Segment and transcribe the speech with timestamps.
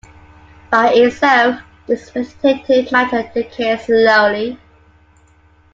[0.71, 4.57] By itself, this vegetative matter decays slowly.